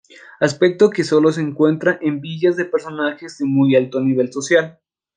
Aspecto 0.39 0.89
que 0.89 1.03
sólo 1.03 1.31
se 1.31 1.41
encuentra 1.41 1.99
en 2.01 2.21
villas 2.21 2.55
de 2.57 2.65
personajes 2.65 3.37
de 3.37 3.45
muy 3.45 3.75
alto 3.75 3.99
nivel 4.01 4.33
social. 4.33 4.79